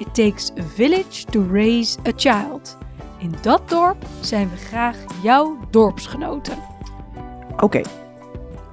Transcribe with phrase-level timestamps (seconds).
[0.00, 2.78] It takes a village to raise a child.
[3.18, 6.58] In dat dorp zijn we graag jouw dorpsgenoten.
[7.56, 7.80] Oké,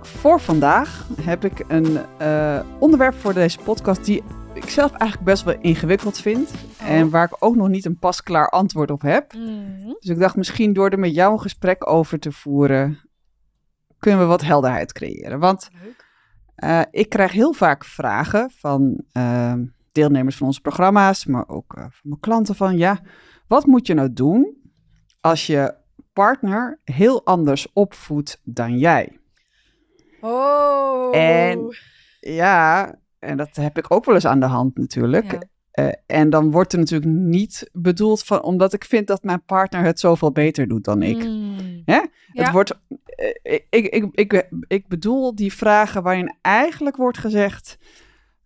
[0.02, 5.44] voor vandaag heb ik een uh, onderwerp voor deze podcast die ik zelf eigenlijk best
[5.44, 6.52] wel ingewikkeld vind.
[6.52, 6.90] Oh.
[6.90, 9.34] En waar ik ook nog niet een pasklaar antwoord op heb.
[9.34, 9.98] Mm.
[10.00, 13.00] Dus ik dacht misschien door er met jou een gesprek over te voeren,
[14.00, 15.40] kunnen we wat helderheid creëren.
[15.40, 15.70] Want
[16.64, 19.54] uh, ik krijg heel vaak vragen van uh,
[20.00, 23.02] deelnemers van onze programma's, maar ook uh, van mijn klanten van ja,
[23.48, 24.58] wat moet je nou doen
[25.22, 25.76] als je
[26.14, 29.20] partner heel anders opvoedt dan jij?
[30.22, 31.16] Oh.
[31.16, 31.76] En
[32.20, 35.32] ja, en dat heb ik ook wel eens aan de hand natuurlijk.
[35.32, 35.40] Ja.
[35.80, 39.84] Uh, en dan wordt er natuurlijk niet bedoeld van, omdat ik vind dat mijn partner
[39.84, 41.24] het zoveel beter doet dan ik.
[41.24, 41.82] Mm.
[41.86, 42.08] Ja?
[42.32, 47.78] Het wordt, uh, ik, ik, ik, ik bedoel die vragen waarin eigenlijk wordt gezegd,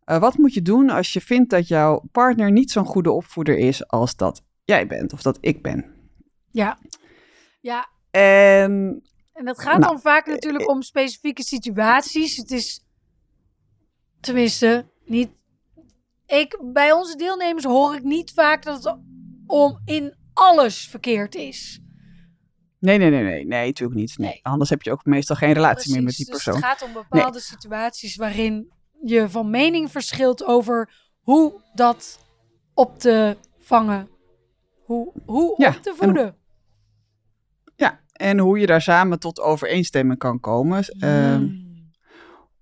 [0.06, 3.58] uh, wat moet je doen als je vindt dat jouw partner niet zo'n goede opvoeder
[3.58, 5.86] is als dat jij bent of dat ik ben?
[6.52, 6.78] Ja,
[7.60, 7.90] ja.
[8.12, 9.02] En,
[9.34, 12.38] en dat gaat nou, dan vaak natuurlijk om specifieke situaties.
[12.38, 12.86] Het is,
[14.20, 15.30] tenminste, niet
[16.26, 18.98] ik, bij onze deelnemers hoor ik niet vaak dat het
[19.46, 21.80] om in alles verkeerd is.
[22.80, 24.18] Nee, nee, nee, nee, nee, natuurlijk niet.
[24.18, 24.40] Nee.
[24.42, 26.56] Anders heb je ook meestal geen relatie Precies, meer met die dus persoon.
[26.56, 27.42] Het gaat om bepaalde nee.
[27.42, 28.72] situaties waarin
[29.04, 32.20] je van mening verschilt over hoe dat
[32.74, 34.10] op te vangen,
[34.84, 36.26] hoe, hoe ja, op te voeden.
[36.26, 36.36] En,
[37.76, 40.84] ja, en hoe je daar samen tot overeenstemming kan komen.
[41.00, 41.42] Uh,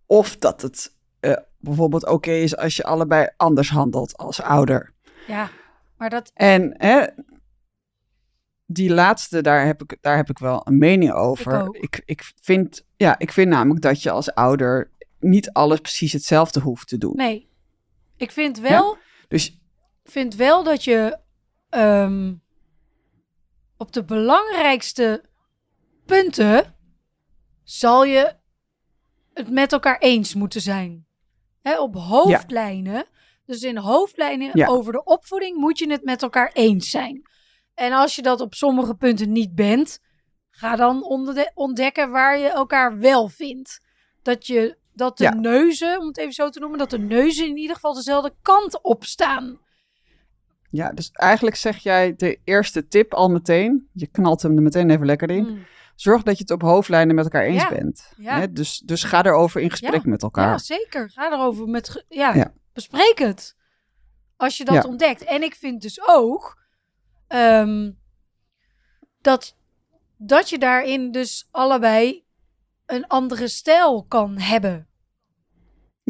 [0.05, 4.93] of dat het uh, bijvoorbeeld oké okay is als je allebei anders handelt als ouder.
[5.27, 5.49] Ja,
[5.97, 6.31] maar dat.
[6.33, 7.05] En hè,
[8.65, 11.67] die laatste, daar heb, ik, daar heb ik wel een mening over.
[11.71, 16.13] Ik, ik, ik, vind, ja, ik vind namelijk dat je als ouder niet alles precies
[16.13, 17.15] hetzelfde hoeft te doen.
[17.15, 17.49] Nee,
[18.17, 18.93] ik vind wel.
[18.93, 18.99] Ja?
[19.27, 19.59] Dus
[20.03, 21.19] vind wel dat je
[21.69, 22.41] um,
[23.77, 25.23] op de belangrijkste
[26.05, 26.75] punten
[27.63, 28.35] zal je
[29.33, 31.07] het met elkaar eens moeten zijn.
[31.79, 32.93] Op hoofdlijnen.
[32.93, 33.05] Ja.
[33.45, 34.67] Dus in hoofdlijnen ja.
[34.67, 37.21] over de opvoeding moet je het met elkaar eens zijn.
[37.73, 39.99] En als je dat op sommige punten niet bent,
[40.49, 41.03] ga dan
[41.53, 43.81] ontdekken waar je elkaar wel vindt.
[44.21, 45.33] Dat je dat de ja.
[45.33, 48.81] neuzen, om het even zo te noemen, dat de neuzen in ieder geval dezelfde kant
[48.81, 49.59] op staan.
[50.69, 53.89] Ja, dus eigenlijk zeg jij de eerste tip al meteen.
[53.93, 55.43] Je knalt hem er meteen even lekker in.
[55.43, 55.65] Mm.
[55.95, 58.13] Zorg dat je het op hoofdlijnen met elkaar eens Ja, bent.
[58.17, 58.39] ja.
[58.39, 58.51] Hè?
[58.51, 60.49] Dus, dus ga erover in gesprek met elkaar.
[60.49, 61.09] Ja, zeker.
[61.09, 62.05] Ga erover met.
[62.07, 63.55] Ja, bespreek het.
[64.37, 65.23] Als je dat ontdekt.
[65.23, 66.61] En ik vind dus ook
[67.27, 67.91] ehm,
[69.21, 69.55] dat,
[70.17, 72.23] dat je daarin dus allebei
[72.85, 74.88] een andere stijl kan hebben.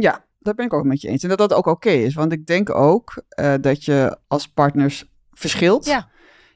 [0.01, 1.23] Ja, daar ben ik ook met je eens.
[1.23, 2.13] En dat dat ook oké is.
[2.13, 5.85] Want ik denk ook eh, dat je als partners verschilt.
[5.85, 6.09] Ja.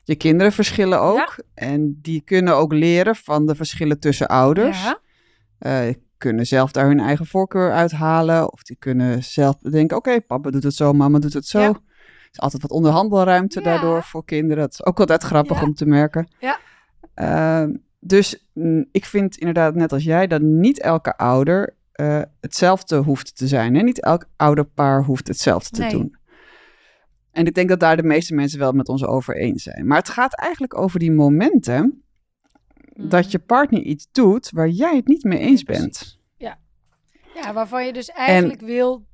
[0.04, 1.36] Je kinderen verschillen ook.
[1.54, 4.84] En die kunnen ook leren van de verschillen tussen ouders.
[4.84, 5.00] Ja.
[5.58, 8.52] Eh, kunnen zelf daar hun eigen voorkeur uithalen.
[8.54, 11.60] Of die kunnen zelf denken, oké, papa doet het zo, mama doet het zo.
[11.60, 11.68] Ja.
[11.68, 14.64] Er is altijd wat onderhandelruimte daardoor voor kinderen.
[14.64, 16.28] Dat is ook altijd grappig om te merken.
[16.40, 16.60] Ja.
[17.14, 22.96] Ehm, dus mm, ik vind inderdaad net als jij dat niet elke ouder eh, hetzelfde
[22.96, 23.76] hoeft te zijn.
[23.76, 23.82] Hè?
[23.82, 25.92] Niet elk ouderpaar hoeft hetzelfde te Nee.
[25.92, 26.18] doen.
[27.32, 29.88] En ik denk dat daar de meeste mensen wel met ons over eens zijn.
[29.88, 32.04] Maar het gaat eigenlijk over die momenten
[32.94, 36.20] dat je partner iets doet waar jij het niet mee eens Nee, bent.
[36.38, 36.60] Ja.
[37.34, 39.06] ja, waarvan je dus eigenlijk wil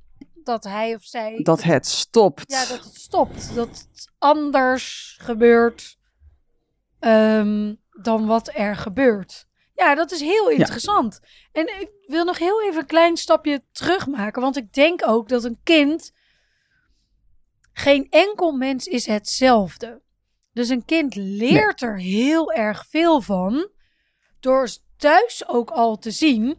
[0.44, 1.40] dat hij of zij.
[1.42, 2.50] Dat het stopt.
[2.52, 3.54] Ja, dat het stopt.
[3.54, 5.98] Dat het anders gebeurt
[6.98, 9.48] ehm, dan wat er gebeurt.
[9.80, 11.20] Ja, dat is heel interessant.
[11.52, 14.42] En ik wil nog heel even een klein stapje terug maken.
[14.42, 16.12] Want ik denk ook dat een kind.
[17.72, 20.02] Geen enkel mens is hetzelfde.
[20.52, 23.68] Dus een kind leert er heel erg veel van.
[24.40, 26.58] Door thuis ook al te zien.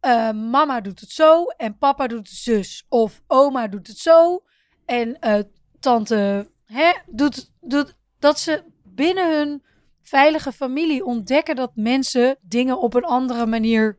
[0.00, 2.84] eh, mama doet het zo en papa doet het zus.
[2.88, 4.44] Of oma doet het zo
[4.86, 5.42] en eh,
[5.80, 9.62] tante hè, doet, doet dat ze binnen hun
[10.02, 13.98] veilige familie ontdekken dat mensen dingen op een andere manier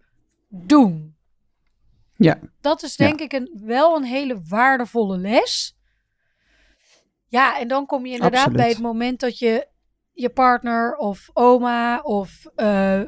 [0.49, 1.15] doen.
[2.15, 2.39] Ja.
[2.61, 3.05] Dat is Ja.
[3.05, 5.75] denk ik een, wel een hele waardevolle les.
[7.27, 8.57] Ja, en dan kom je inderdaad Absoluut.
[8.61, 9.67] bij het moment dat je
[10.11, 13.01] je partner of oma of eh,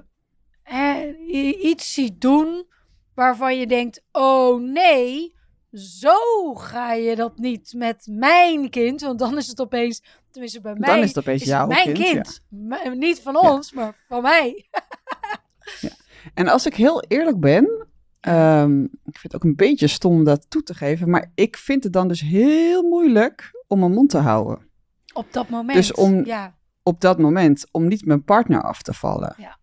[1.61, 2.67] iets ziet doen
[3.15, 5.35] waarvan je denkt: oh nee,
[5.71, 9.01] zo ga je dat niet met mijn kind.
[9.01, 10.03] Want dan is het opeens,
[10.33, 12.41] tenminste bij mij, Dan is het opeens is jouw mijn kind, kind.
[12.50, 14.65] M- niet van ons, maar van mij.
[16.33, 17.88] En als ik heel eerlijk ben,
[18.19, 21.57] ehm, ik vind het ook een beetje stom om dat toe te geven, maar ik
[21.57, 24.68] vind het dan dus heel moeilijk om mijn mond te houden.
[25.13, 25.77] Op dat moment.
[25.77, 26.56] Dus om- Ja,
[26.86, 29.36] Op dat moment, om niet mijn partner af te vallen.
[29.38, 29.57] Ja.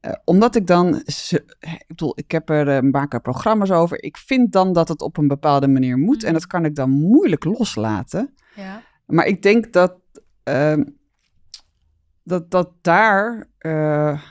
[0.00, 4.02] Eh, omdat ik dan, ze- ik bedoel, ik heb er een paar keer programma's over.
[4.02, 6.16] Ik vind dan dat het op een bepaalde manier moet.
[6.16, 6.26] Mhm.
[6.26, 8.34] En dat kan ik dan moeilijk loslaten.
[8.54, 8.82] ja.
[9.06, 9.94] Maar ik denk dat,
[10.42, 10.84] ehm,
[12.22, 14.22] dat, dat daar eh,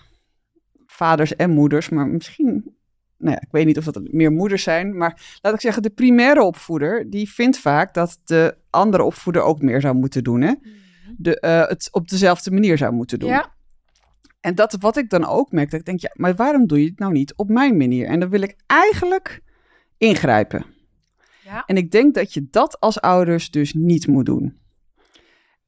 [0.86, 2.76] vaders en moeders, maar misschien,
[3.18, 5.90] nou ja, ik weet niet of dat meer moeders zijn, maar laat ik zeggen, de
[5.90, 10.54] primaire opvoeder, die vindt vaak dat de andere opvoeder ook meer zou moeten doen, hè?
[11.18, 13.30] De, eh, het op dezelfde manier zou moeten doen.
[13.30, 13.54] Ja,
[14.42, 16.90] En dat wat ik dan ook merk, dat ik denk, ja, maar waarom doe je
[16.90, 18.08] het nou niet op mijn manier?
[18.08, 19.42] En dan wil ik eigenlijk
[19.98, 20.66] ingrijpen.
[21.44, 21.64] ja.
[21.66, 24.58] En ik denk dat je dat als ouders dus niet moet doen.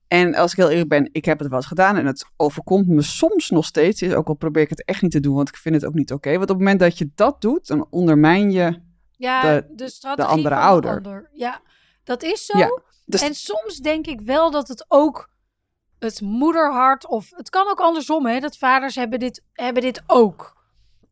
[0.07, 2.87] En als ik heel eerlijk ben, ik heb het wel eens gedaan en het overkomt
[2.87, 4.01] me soms nog steeds.
[4.01, 5.93] Is ook al probeer ik het echt niet te doen, want ik vind het ook
[5.93, 6.29] niet oké.
[6.29, 8.81] Want op het moment dat je dat doet, dan ondermijn je.
[9.11, 10.95] ja de- de, strategie andere van ouder.
[10.95, 11.29] Ander.
[11.33, 11.61] Ja,
[12.03, 12.57] dat is zo.
[12.57, 15.29] Ja, dus- En soms denk ik wel dat het ook
[15.99, 20.56] het moederhart, of het kan ook andersom, hè, dat vaders hebben dit, hebben dit ook.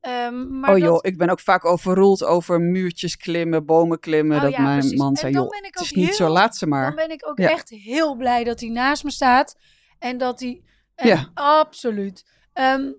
[0.06, 4.36] Ehm, maar oh joh, dat- ik ben ook vaak overroeld over muurtjes klimmen, bomen klimmen.
[4.38, 4.98] Oh dat ja, mijn precies.
[5.00, 6.86] man zei, joh, het is niet zo, laat ze maar.
[6.86, 7.50] Dan ben ik ook Ja.
[7.50, 9.58] echt heel blij dat hij naast me staat.
[10.00, 10.62] En dat hij...
[10.96, 11.30] en Ja.
[11.34, 12.26] Absoluut.
[12.54, 12.92] Ehm,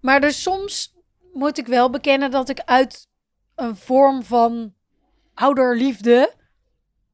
[0.00, 0.94] maar dus soms
[1.32, 3.08] moet ik wel bekennen dat ik uit
[3.54, 4.74] een vorm van
[5.34, 6.34] ouderliefde...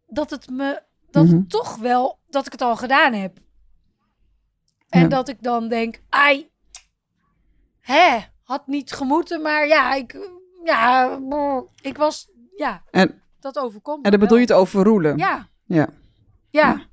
[0.07, 0.83] dat het me...
[1.11, 1.35] dat Mhm.
[1.37, 2.19] het toch wel...
[2.29, 3.39] dat ik het al gedaan heb.
[4.89, 5.09] En Ja.
[5.09, 6.03] dat ik dan denk...
[6.09, 6.51] ai,
[7.81, 8.19] hè,
[8.51, 10.31] had niet gemoeten, maar ja, ik...
[10.65, 11.19] ja,
[11.81, 12.31] ik was...
[12.57, 15.19] ja, En, dat overkomt en dan bedoel je het overroelen.
[15.19, 15.89] Ja, ja.
[16.51, 16.89] ja.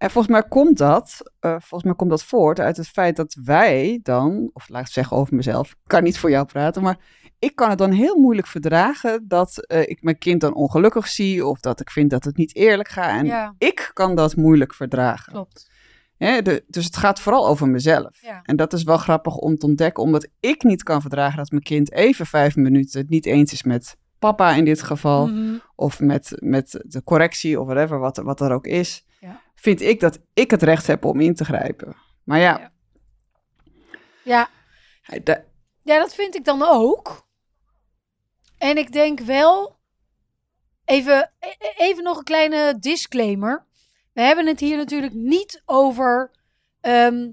[0.00, 3.36] En volgens mij komt dat, eh, volgens mij komt dat voort uit het feit dat
[3.44, 6.98] wij dan, of laat ik zeggen over mezelf, ik kan niet voor jou praten, maar
[7.38, 11.46] ik kan het dan heel moeilijk verdragen dat eh, ik mijn kind dan ongelukkig zie
[11.46, 13.18] of dat ik vind dat het niet eerlijk gaat.
[13.18, 15.32] En ja, ik kan dat moeilijk verdragen.
[15.32, 15.69] klopt.
[16.20, 18.20] De, dus het gaat vooral over mezelf.
[18.22, 18.40] Ja.
[18.42, 21.62] En dat is wel grappig om te ontdekken, omdat ik niet kan verdragen dat mijn
[21.62, 25.58] kind even vijf minuten het niet eens is met papa in dit geval Mhm.
[25.74, 29.40] of met, met de correctie of whatever, wat, wat er ook is, Ja.
[29.54, 31.96] vind ik dat ik het recht heb om in te grijpen.
[32.24, 32.70] Maar ja, Ja.
[34.24, 34.48] Ja,
[35.82, 37.28] ja, dat vind ik dan ook.
[38.58, 39.76] En ik denk wel,
[40.84, 43.66] even, e- e- even nog een kleine disclaimer.
[44.20, 46.30] We hebben het hier natuurlijk niet over
[46.80, 47.30] ehm,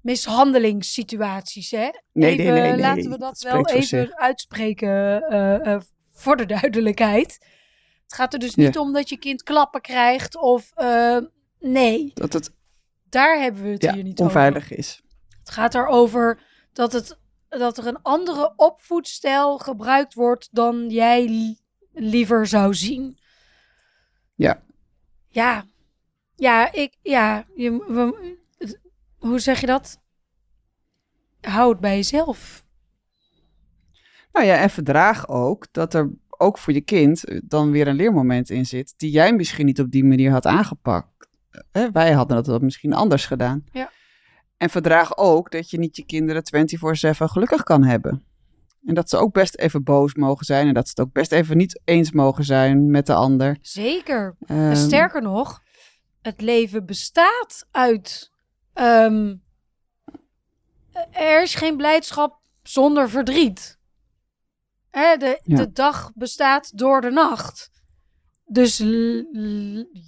[0.00, 1.88] mishandelingssituaties, hè?
[2.12, 2.80] nee, even, nee, nee, nee.
[2.80, 4.12] Laten we dat, wel even zich.
[4.14, 5.80] uitspreken eh, eh,
[6.12, 7.38] voor de duidelijkheid.
[8.02, 8.80] Het gaat er dus niet Ja.
[8.80, 10.70] om dat je kind klappen krijgt of...
[10.74, 11.18] eh,
[11.60, 12.54] nee, Dat het
[13.08, 14.24] daar hebben we het ja, hier niet over.
[14.24, 15.02] onveilig is.
[15.38, 16.40] Het gaat erover
[16.72, 17.18] dat, het,
[17.48, 21.58] dat er een andere opvoedstijl gebruikt wordt dan jij li-
[21.92, 23.18] liever zou zien.
[24.34, 24.62] Ja.
[25.28, 25.64] Ja,
[26.36, 28.36] ja, ik, ja, je, we-
[29.18, 30.00] hoe zeg je dat?
[31.40, 32.64] Hou het bij jezelf.
[34.32, 37.94] Nou ja, en verdraag ook dat er ook voor je kind eh, dan weer een
[37.96, 41.08] leermoment in zit die jij misschien niet op die manier had aangepakt.
[41.72, 43.64] Hè, wij hadden dat misschien anders gedaan.
[43.72, 43.90] Ja.
[44.56, 48.24] En verdraag ook dat je niet je kinderen 24/7 gelukkig kan hebben.
[48.84, 51.32] En dat ze ook best even boos mogen zijn en dat ze het ook best
[51.32, 53.58] even niet eens mogen zijn met de ander.
[53.60, 54.36] Zeker.
[54.46, 55.62] Ehm, En sterker nog,
[56.26, 58.30] het leven bestaat uit.
[58.72, 59.36] ehm,
[61.12, 63.78] er is geen blijdschap zonder verdriet.
[64.90, 65.56] Hè, de, Ja.
[65.56, 67.70] de dag bestaat door de nacht.
[68.44, 68.82] Dus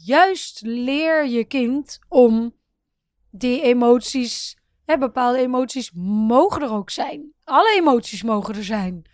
[0.05, 2.57] juist leer je kind om
[3.31, 4.57] die emoties.
[4.85, 7.33] Hè, bepaalde emoties mogen er ook zijn.
[7.45, 9.11] Alle emoties mogen er zijn.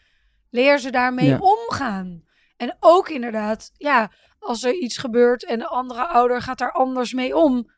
[0.51, 1.39] Leer ze daarmee Ja.
[1.39, 2.25] omgaan.
[2.57, 4.13] En ook inderdaad, ja,
[4.45, 7.71] als er iets gebeurt en de andere ouder gaat daar anders mee om.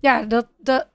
[0.00, 0.88] Ja, dat, dat,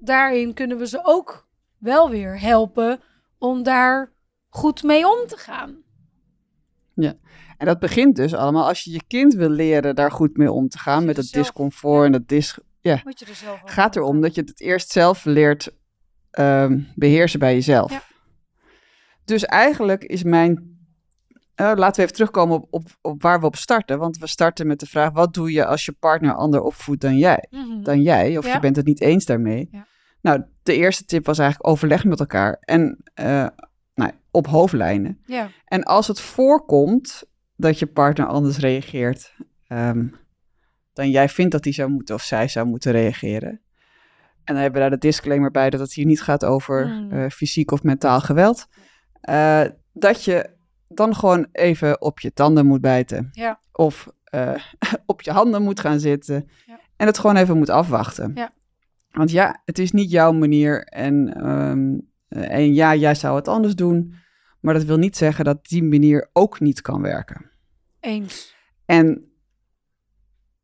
[0.00, 1.48] daarin kunnen we ze ook
[1.78, 3.00] wel weer helpen
[3.38, 4.12] om daar
[4.48, 5.82] goed mee om te gaan.
[7.62, 10.68] En dat begint dus allemaal als je je kind wil leren daar goed mee om
[10.68, 12.04] te gaan met het zelf- discomfort ja.
[12.04, 15.70] en dat dis Moet je er zelf gaat erom dat je het eerst zelf leert
[16.30, 17.90] ehm, beheersen bij jezelf.
[17.90, 18.02] Ja.
[19.24, 20.71] Dus eigenlijk is mijn
[21.54, 23.98] eh, laten we even terugkomen op, op, op waar we op starten.
[23.98, 27.16] Want we starten met de vraag: wat doe je als je partner ander opvoedt dan
[27.18, 27.46] jij?
[27.50, 27.82] Mhm.
[27.82, 28.52] Dan jij, of Ja.
[28.54, 29.68] je bent het niet eens daarmee.
[29.72, 29.86] Ja.
[30.20, 33.46] Nou, de eerste tip was eigenlijk overleg met elkaar en eh,
[33.94, 35.18] nou, op hoofdlijnen.
[35.26, 35.50] Ja.
[35.64, 37.24] En als het voorkomt
[37.56, 39.34] dat je partner anders reageert
[39.66, 40.06] ehm,
[40.92, 43.50] dan jij vindt dat hij zou moeten of zij zou moeten reageren.
[44.44, 47.10] En dan hebben we daar de disclaimer bij dat het hier niet gaat over Mm.
[47.12, 48.66] eh, fysiek of mentaal geweld.
[49.92, 50.50] Dat je
[50.96, 53.28] dan gewoon even op je tanden moet bijten.
[53.32, 53.60] Ja.
[53.72, 54.54] Of eh,
[55.06, 56.48] op je handen moet gaan zitten.
[56.66, 56.80] Ja.
[56.96, 58.32] En het gewoon even moet afwachten.
[58.34, 58.52] Ja.
[59.10, 60.84] Want ja, het is niet jouw manier.
[60.84, 64.14] En, ehm, eh, en ja, jij zou het anders doen.
[64.60, 67.50] Maar dat wil niet zeggen dat die manier ook niet kan werken.
[68.00, 68.56] Eens.
[68.84, 69.32] En,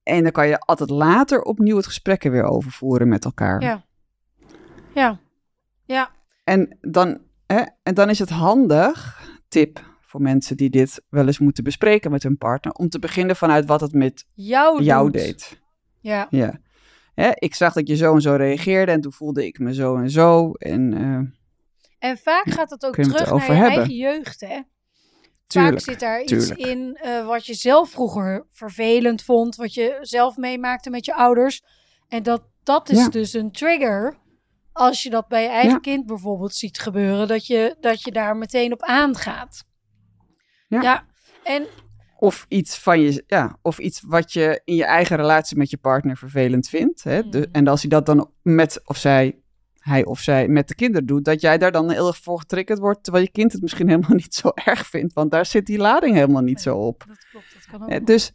[0.03, 3.63] en dan kan je altijd later opnieuw het gesprek er weer over voeren met elkaar.
[3.63, 3.85] Ja.
[4.95, 5.19] Ja.
[5.85, 6.11] Ja.
[6.45, 11.39] En, dan, hè, en dan is het handig, tip voor mensen die dit wel eens
[11.39, 15.61] moeten bespreken met hun partner, om te beginnen vanuit wat het met Jou, deed.
[16.01, 16.27] Ja.
[16.31, 16.61] Ja.
[17.15, 19.97] Hè, ik zag dat je zo en zo reageerde en toen voelde ik me zo
[19.97, 20.53] en zo.
[20.53, 23.71] En eh, En vaak gaat het ook terug naar je hebben.
[23.71, 24.61] eigen jeugd, hè?
[25.47, 25.75] tuurlijk.
[25.75, 30.37] Vaak zit daar iets in eh, wat je zelf vroeger vervelend vond, wat je zelf
[30.37, 31.63] meemaakte met je ouders.
[32.09, 33.09] En dat, dat is Ja.
[33.09, 34.19] dus een trigger.
[34.73, 35.79] Als je dat bij je eigen Ja.
[35.79, 39.65] kind bijvoorbeeld ziet gebeuren, dat je, dat je daar meteen op aangaat.
[40.69, 41.05] Ja.
[41.45, 41.67] en
[42.19, 45.77] Of iets van je, ja, of iets wat je in je eigen relatie met je
[45.77, 47.03] partner vervelend vindt.
[47.05, 47.29] Hè?
[47.29, 47.49] De- Mhm.
[47.53, 49.39] en als hij dat dan met of zij,
[49.79, 52.79] hij of zij met de kinderen doet, dat jij daar dan heel erg voor getriggerd
[52.79, 55.79] wordt, terwijl je kind het misschien helemaal niet zo erg vindt, want daar zit die
[55.79, 57.05] lading helemaal niet zo op.
[57.09, 58.07] dat klopt, dat kan ook.
[58.07, 58.33] Dus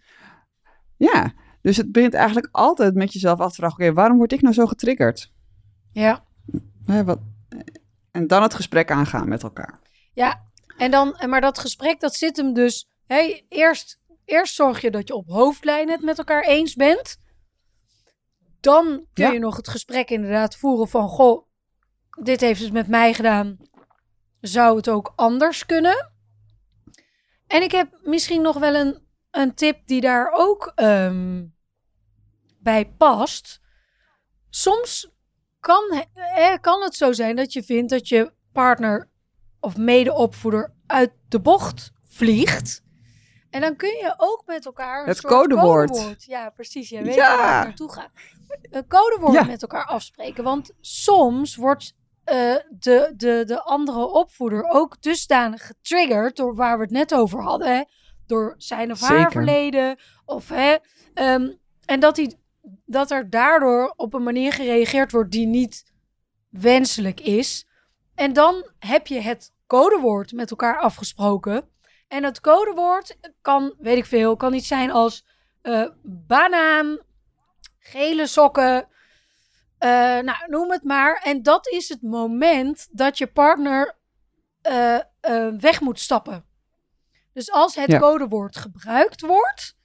[0.98, 4.42] ja, dus het begint eigenlijk altijd met jezelf af te vragen, oké, waarom word ik
[4.42, 5.32] nou zo getriggerd?
[5.92, 6.26] Ja,
[6.86, 7.20] Hè, wat,
[8.12, 9.80] en dan het gesprek aangaan met elkaar.
[10.14, 10.52] ja.
[10.78, 12.88] En dan, maar dat gesprek, dat zit hem dus.
[13.06, 17.18] Hè, eerst, eerst zorg je dat je op hoofdlijnen het met elkaar eens bent.
[18.60, 19.32] Dan kun Ja.
[19.32, 21.08] je nog het gesprek inderdaad voeren van...
[21.10, 21.48] Goh,
[22.22, 23.58] dit heeft het met mij gedaan.
[24.42, 26.12] Zou het ook anders kunnen?
[27.48, 31.46] En ik heb misschien nog wel een, een tip die daar ook ehm,
[32.60, 33.62] bij past.
[34.50, 35.12] Soms
[35.60, 39.10] kan, eh, kan het zo zijn dat je vindt dat je partner
[39.64, 42.82] of medeopvoeder uit de bocht vliegt.
[43.50, 46.24] En dan kun je ook met elkaar een Het soort codewoord.
[46.24, 46.90] Ja, precies.
[46.90, 47.38] Jij weet Ja.
[47.38, 48.12] waar ik naartoe ga.
[48.70, 49.44] Een codewoord Ja.
[49.44, 50.44] met elkaar afspreken.
[50.44, 51.94] Want soms wordt
[52.24, 57.42] eh, de, de, de andere opvoeder ook dusdanig getriggerd door waar we het net over
[57.42, 57.76] hadden.
[57.76, 57.84] Hè?
[58.26, 59.32] Door zijn of haar Zeker.
[59.32, 60.00] verleden.
[60.26, 60.76] Of, hè,
[61.14, 61.52] ehm,
[61.86, 62.34] en dat, hij,
[62.86, 65.84] dat er daardoor op een manier gereageerd wordt die niet
[66.50, 67.68] wenselijk is.
[68.16, 71.70] En dan heb je het codewoord met elkaar afgesproken.
[72.08, 75.26] En het codewoord kan, weet ik veel, kan iets zijn als
[75.62, 77.00] eh, banaan,
[77.80, 78.88] gele sokken,
[79.78, 79.90] eh,
[80.20, 81.22] nou, noem het maar.
[81.24, 83.98] En dat is het moment dat je partner
[84.62, 84.98] eh,
[85.60, 86.46] weg moet stappen.
[87.34, 88.00] Dus als het Ja.
[88.00, 89.78] codewoord gebruikt wordt,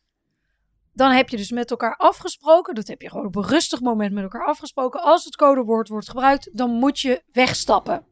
[0.93, 2.75] dan heb je dus met elkaar afgesproken.
[2.75, 5.03] Dat heb je gewoon op een rustig moment met elkaar afgesproken.
[5.03, 8.07] Als het codewoord wordt gebruikt, dan moet je wegstappen.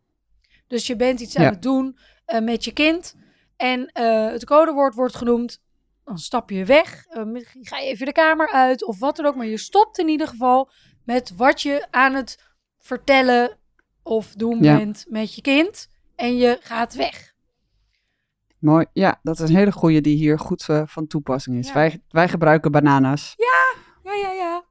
[0.67, 1.51] Dus je bent iets aan Ja.
[1.51, 3.15] het doen eh, met je kind.
[3.57, 5.61] En eh, het codewoord wordt genoemd.
[6.05, 7.05] Dan stap je weg.
[7.07, 7.23] eh,
[7.61, 9.35] ga je even de kamer uit of wat dan ook.
[9.37, 10.71] Maar je stopt in ieder geval
[11.05, 12.43] met wat je aan het
[12.79, 13.59] vertellen
[14.03, 14.77] of doen Ja.
[14.77, 15.89] bent met je kind.
[16.17, 17.35] En je gaat weg.
[18.59, 18.87] Mooi.
[18.93, 21.67] Ja, dat is een hele goede die hier goed van toepassing is.
[21.67, 21.73] Ja.
[21.75, 23.35] Wij, wij gebruiken bananas.
[23.37, 24.65] Ja, ja, ja.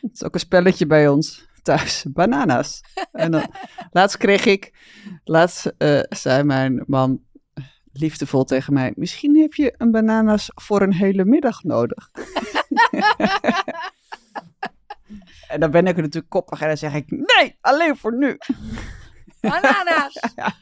[0.00, 2.04] Het is ook een spelletje bij ons thuis.
[2.08, 2.80] Bananas.
[3.12, 3.46] En dan,
[3.90, 4.72] laatst kreeg ik,
[5.24, 7.20] laatst eh, zei mijn man
[7.54, 12.10] eh, liefdevol tegen mij, misschien heb je een bananas voor een hele middag nodig.
[15.52, 18.38] en dan ben ik er natuurlijk koppig en dan zeg ik, nee, alleen voor nu.
[19.40, 20.22] Bananas.
[20.36, 20.52] Ja.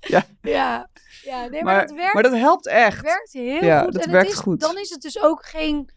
[0.00, 0.24] ja.
[0.42, 0.88] ja.
[1.22, 3.00] Ja, nee, maar, Maar, dat werkt maar dat helpt echt.
[3.00, 3.92] werkt heel Ja, goed.
[3.92, 4.60] dat en werkt het is, goed.
[4.60, 5.90] dan is het dus ook geen...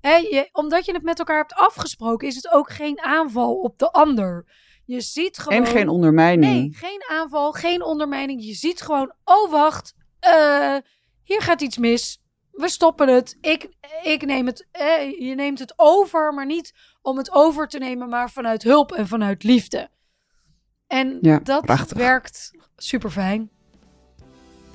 [0.00, 3.78] Hè, je, omdat je het met elkaar hebt afgesproken, is het ook geen aanval op
[3.78, 4.44] de ander.
[4.84, 5.58] Je ziet gewoon...
[5.58, 6.54] En geen ondermijning.
[6.54, 8.44] Nee, geen aanval, geen ondermijning.
[8.44, 10.76] Je ziet gewoon, oh wacht, eh,
[11.22, 12.22] hier gaat iets mis.
[12.50, 13.36] We stoppen het.
[13.40, 13.68] Ik,
[14.02, 14.66] ik neem het.
[15.18, 19.06] Je neemt het over, maar niet om het over te nemen, maar vanuit hulp en
[19.06, 19.90] vanuit liefde.
[20.86, 21.96] En Ja, dat prachtig.
[21.96, 23.50] werkt super fijn.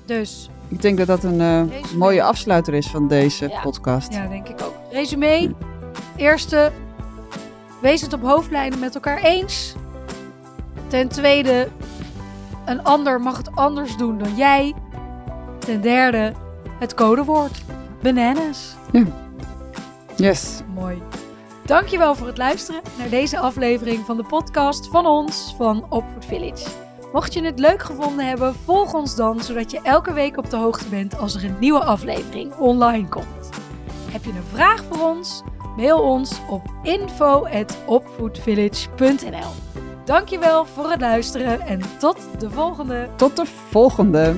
[0.06, 1.62] Dus Ik denk dat dat een eh,
[1.98, 3.62] mooie afsluiter is van deze Ja.
[3.62, 4.14] podcast.
[4.14, 4.74] ja, denk ik ook.
[4.92, 5.54] Resume.
[6.16, 6.72] Eerste,
[7.82, 9.74] wees het op hoofdlijnen met elkaar eens.
[10.88, 11.68] Ten tweede,
[12.66, 14.74] een ander mag het anders doen dan jij.
[15.60, 16.34] ten derde
[16.80, 17.62] het codewoord.
[18.02, 18.76] Bananas.
[20.16, 20.62] Yes.
[20.74, 21.02] Mooi.
[21.66, 26.66] Dankjewel voor het luisteren naar deze aflevering van de podcast van ons van Opvoed Village.
[27.15, 30.57] Mocht je het leuk gevonden hebben, volg ons dan, zodat je elke week op de
[30.57, 33.50] hoogte bent als er een nieuwe aflevering online komt.
[34.12, 35.43] Heb je een vraag voor ons?
[35.75, 39.51] Mail ons op info.opvoedvillage.nl
[40.05, 43.10] Dankjewel voor het luisteren en tot de volgende!
[43.15, 44.36] Tot de volgende.